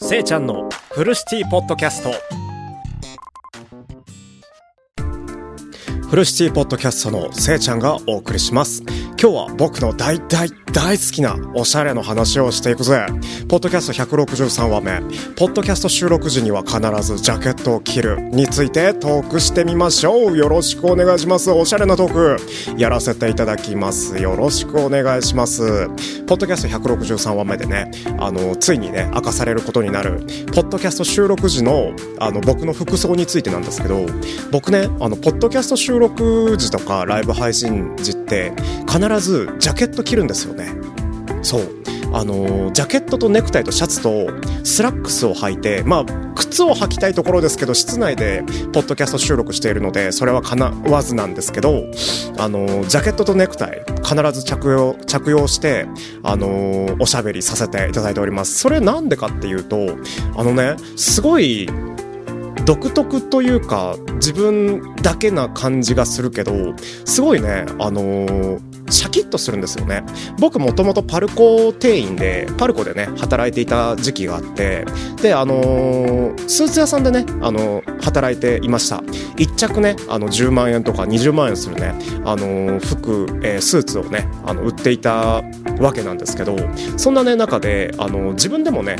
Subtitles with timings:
[0.00, 2.12] せいちゃんのフルシティポッドキャスト。
[6.08, 8.84] フルシティポッドキャストのせいちゃんがお送りします。
[9.20, 13.06] 今日は僕の大大大好きなおしゃれの話をしていくぜ。
[13.48, 15.00] ポッドキャスト163話目。
[15.34, 20.36] ポッドキャスト収録時には必ずジャケットを着るについてトークしてみましょう。
[20.36, 21.50] よろしくお願いします。
[21.50, 22.36] おしゃれなトー
[22.76, 22.80] ク。
[22.80, 24.22] やらせていただきます。
[24.22, 25.88] よろしくお願いします。
[26.28, 30.20] ポッドキャスト163話目でねあのついにね明かされることになる。
[30.54, 34.06] ポッドキャスト収録時のあの僕の服装についてなんですけど
[34.52, 38.52] 僕ねあのポッドキャスト収録時とかライブ配信時って
[38.86, 40.70] 必ずジャケット着るんですよね。
[41.42, 41.62] そう。
[42.12, 44.28] あのージャケットとネクタイとシャツと
[44.64, 46.04] スラックスを履いてまあ
[46.36, 51.84] 靴を履きたいところですけど室内でポッドキャスト収録しているのでそれは叶わずなんですけど
[52.38, 55.86] あのージャケットとネクタイ必ず着用着用して
[56.22, 58.58] あのーおしゃべりさせていただいております。
[58.58, 59.76] それなんでかっていうと
[60.34, 61.68] あのねすごい
[62.64, 66.52] 独特というか自分だけな感じがするけど
[67.04, 70.04] すごいねあのーシャキッとするんですよね。
[70.38, 74.84] 僕もともとパルコ店員でパルコでね働いていた時期があって
[75.22, 79.02] であのースーツ屋さんでね、あのー働いていました。
[79.36, 81.94] 一着ねあの10万円とか20万円するね、
[82.24, 85.42] あのー服、えスーツをねあの売っていた
[85.78, 86.56] わけなんですけど
[86.96, 88.96] そんなね中で、あの自分でもね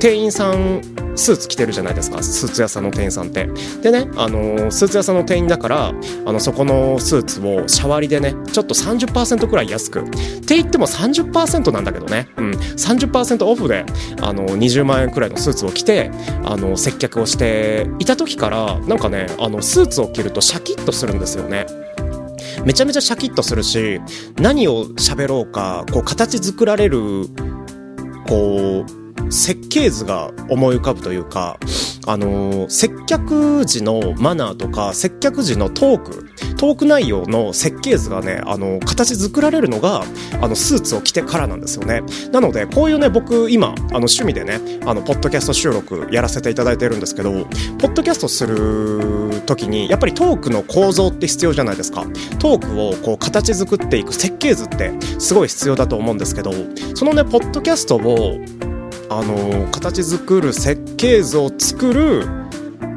[0.00, 0.80] 店員さん
[1.18, 2.22] スーツ着てるじゃないですか。
[2.22, 3.48] スーツ屋さんの店員さんって。
[3.82, 10.00] でね、あのースーツ屋さんの店員だからあのそこのスーツをシャワリでねちょっと30%くらい安く。
[10.00, 10.10] っ
[10.46, 13.84] て言っても30%なんだけどね、うん、30%オフで
[14.22, 16.10] あの20万円くらいのスーツを着て
[16.44, 21.66] あの接客をしていた時からなんかねあのスーツを着るとシャキッとするんですよね。
[22.64, 24.00] めちゃめちゃシャキッとするし
[24.36, 27.26] 何を喋ろうかこう形作られる
[28.26, 31.58] こう設計図が思い浮かぶというか、
[32.06, 36.26] あのー接客時のマナーとか、接客時のトーク、
[36.56, 40.04] トーク内容の設計図がね、あのー形作られるのが、
[40.40, 42.02] あの、スーツを着てからなんですよね。
[42.32, 47.30] なので、こういうね、僕、今、あの、趣味でね、あの、ポッドキャスト収録やらせていただいてるんですけど、
[47.78, 52.06] ポッドキャストする時に、やっぱりトークの構造って必要じゃないですか。
[52.38, 56.52] トークをこう、形作っていく設計図って、すごい必要だと思うんですけど、
[56.94, 58.38] そのね、ポッドキャストを、
[59.10, 62.26] あの形作る設計図を作る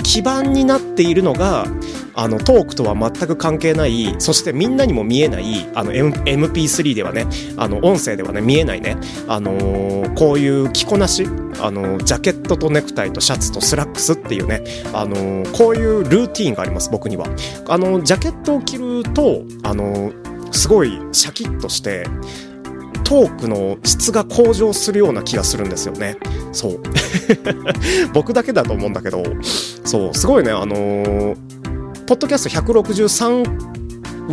[0.04, 1.66] 基盤になっているのが
[2.14, 11.26] あのトークとは全く関係ないそしてみんなにも見えないあの M- MP3 ではねあの音声ではね見えないね、あのーこういう着こなし
[11.62, 14.62] あのジャケットとネクタイとシャツとスラックスっていうね、
[14.94, 17.28] あのーこういうルーティーンがあります僕には。
[17.70, 20.12] あのジャケットを着るとあの
[20.52, 22.06] すごいシャキッとして
[23.12, 26.16] トークの質が向上するような気がするんですよね。
[26.54, 26.80] そう。
[28.14, 29.22] 僕だけだと思うんだけど、
[29.84, 31.36] そう、すごいね、あのー
[32.08, 33.71] ポッドキャスト163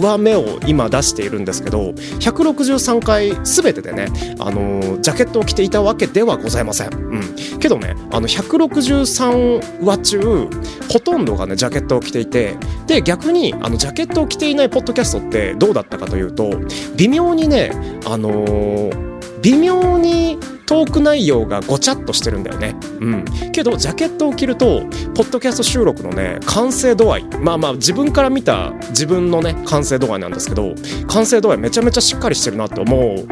[0.00, 6.92] 話目を今出しているんですけど、163回すべてでね、あのージャケットを着ていたわけではございません。
[6.92, 7.58] うん。
[7.58, 10.48] けどね、あの、163話中、
[10.90, 16.50] ほとんどがね、ジャケットを着ていて、で、逆に、あの、ジャケットを着ていないポッドキャストってどうだったかというと、
[16.96, 17.70] 微妙にね、
[18.06, 19.08] あのー
[19.42, 20.36] 微妙に
[20.68, 22.76] トーク内容がごちゃっとしてるんだよね。
[23.00, 23.24] うん。
[23.52, 24.82] けど、ジャケットを着ると、
[25.14, 27.24] ポッドキャスト収録のね、完成度合い。
[27.40, 30.74] まあまあ、自分から見た自分のね、完成度合いなんですけど、
[31.06, 33.26] 完成度合いめちゃめちゃしっかりしてるなって思う。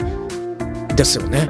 [0.97, 1.47] ですよね。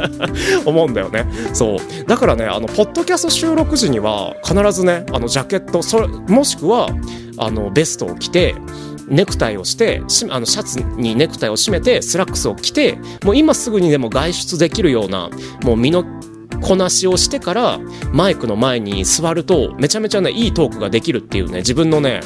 [0.66, 1.26] 思うんだよね。
[1.54, 1.78] そう。
[2.06, 6.90] だからね、あの、ポッドキャスト収録時には、必ずね、あの、ジャケット、それ、もしくは、
[7.38, 8.54] あの、ベストを着て、
[9.08, 15.30] ネクタイをしてあのシャツにネクタイを締めてスラックスを着てもう今すぐにでも外出できるような
[15.62, 16.04] もう身の
[16.62, 17.78] こなしをしてから
[18.12, 22.20] マイクの前に座るとめちゃめちゃねいいトークができるっていうね自分のね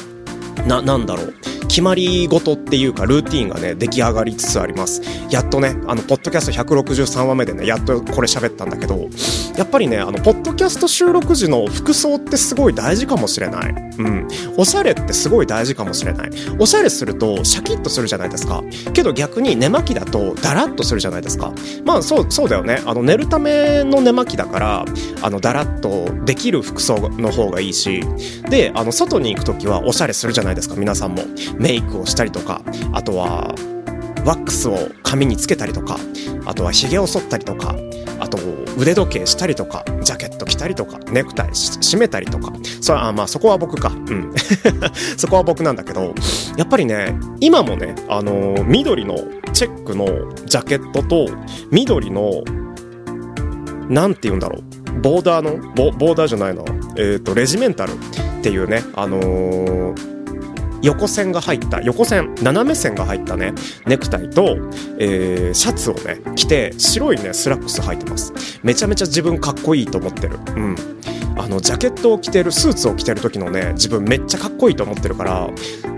[0.67, 1.33] な、なんだろう。
[1.69, 5.01] 決まり事っていうか、ルーティンがね、出来上がりつつあります。
[5.29, 9.07] やっとね、あの、ポッドキャスト163話目でね、やっとこれ喋ったんだけど、
[9.55, 13.69] やっぱりね、あの、ポッドキャスト収録時の服装ってすごい大事かもしれない。
[13.69, 14.27] うん。
[14.57, 16.29] おしゃれってすごい大事かもしれない。
[16.57, 18.63] おしゃれすると、シャキッとするじゃないですか。
[18.93, 21.53] けど逆に寝巻きだと、ダラッとするじゃないですか。
[21.85, 22.81] まあ、そう、そうだよね。
[22.85, 24.85] あの、寝るための寝巻きだから、
[25.21, 28.03] あの、ダラッとできる服装の方がいいし、
[28.49, 31.23] で、あの、外に行くときはおしゃれするじゃないですか、皆さんも。
[31.59, 32.61] メイクをしたりとか、
[32.93, 33.53] あとは、
[34.25, 35.97] ワックスを髪につけたりとか、
[36.45, 37.75] あとは髭を剃ったりとか、
[38.19, 38.37] あと
[38.77, 43.89] 腕時計したりとか、ジャケット着たりとか、ネクタイ締めたりとか、それあまあそこは僕か。
[43.89, 44.33] うん。
[45.17, 46.13] そこは僕なんだけど、
[46.57, 49.15] やっぱりね、今もね、あの緑の
[49.53, 50.05] チェックの
[50.45, 51.27] ジャケットと、
[51.71, 52.43] 緑の、
[53.89, 55.01] なんて言うんだろう。
[55.01, 56.63] ボーダーのボーダーじゃないな
[56.97, 57.95] えっ、とレジメンタルっ
[58.41, 60.18] ていうねあのー
[60.81, 63.53] 横線が入った横線斜め線が入ったね
[63.85, 64.57] ネクタイと、
[64.99, 68.33] えー、シャツをね着て白いねスラックス履いてます。
[68.63, 70.37] めちゃめちゃ自分かっこいいと思ってる。
[70.55, 70.75] うん。
[71.39, 75.49] あのジャケットを着てるスーツを着てる時のね自分めっちゃかっこいいと思ってるから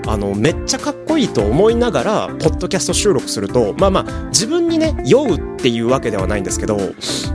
[0.08, 6.78] あのめっちゃかっこいいと思いながらポッドキャスト収録するとまあまあ自分にね酔うっていうわけではないんですけど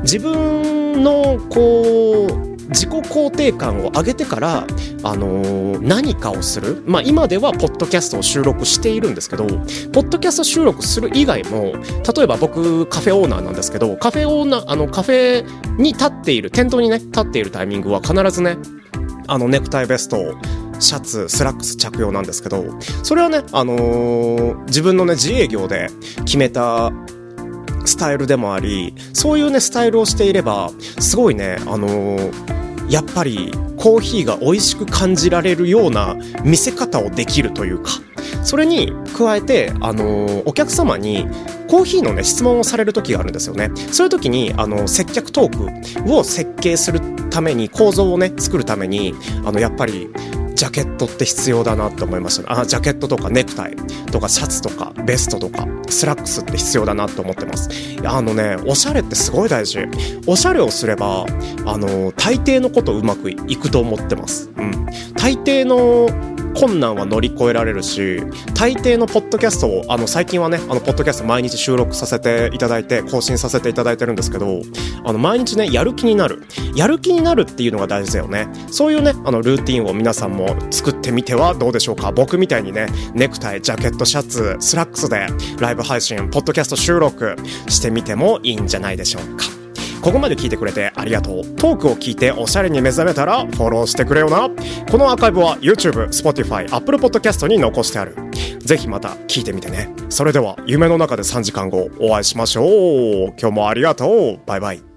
[0.02, 4.66] 自分のこう自己肯定感を上げてから、
[5.02, 6.82] あのー、何かをする。
[6.86, 11.74] まあ今ではポッドキャストを収録しているんですけど、ポッドキャスト収録する以外も、
[12.16, 18.56] 例えば僕カフェオーナーなんですけど、カフェオーナー、あのカフェに立っている、店頭にね、立っているタイミングは必ずね、
[19.28, 20.34] あのネクタイベストを
[20.78, 22.64] シャツ、スラックス着用なんですけど、
[23.02, 25.88] それはね、あのー、自分のね、自営業で
[26.24, 26.92] 決めた
[27.84, 30.70] スタイルでもあり、そういうね、スタイルをしていれば、
[31.00, 32.55] すごいね、あのー、
[32.88, 37.90] やっぱりコーヒーが美味しく感じられるような見せ方をできるというか、
[38.42, 41.26] それに加えて、あのー、お客様に
[41.68, 43.70] コーヒーのね、質問をされる時があるんですよね。
[43.92, 47.00] そういう時に、あの、接客トークを設計する
[47.30, 50.08] ために、構造をね、作るために、あの、やっぱり、
[50.56, 52.60] ジャケットって必要だなって思いました。
[52.60, 53.76] あ、ジャケットとかネクタイ
[54.10, 57.68] とかシャツとかベストとかスラックスって必要だなって思ってます。
[58.04, 59.80] あのね、おしゃれってすごい大事。
[60.26, 61.26] おしゃれをすれば、
[61.66, 64.50] あの、大抵のことうまくいくと思ってます。
[64.56, 64.86] うん。
[65.14, 66.08] 大抵の
[66.58, 68.22] 困難は乗り越えられるし
[68.54, 74.60] 大抵のポッドキャストをあの最近はねあのポッドキャスト毎日収録させていただいて更新させていただいてるんですけど
[75.04, 76.42] あの毎日ねやる気になる。
[76.74, 78.48] やる気になるっていうのが大事だよね。
[78.70, 82.12] そういうねあのルーティンを皆さんも作ってみてはどうでしょうか。
[82.12, 85.26] 僕みたいにねネクタイジャケットシャツスラックスで
[85.58, 87.36] ライブ配信ポッドキャスト収録
[87.68, 89.55] してみてもいいんじゃないでしょうか。
[90.06, 91.44] ここまで聞いてくれてありがとう。
[91.56, 94.48] トークを聞いておしゃれに目覚めたらフォローしてくれよな。
[94.88, 98.14] このアーカイブは YouTube、Spotify、Apple Podcast に残してある。
[98.60, 99.92] ぜひまた聞いてみてね。
[100.08, 103.34] それでは夢の中で3時間後お会いしましょう。
[103.36, 104.40] 今日もありがとう。
[104.46, 104.95] バイバイ。